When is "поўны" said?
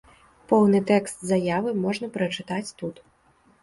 0.51-0.81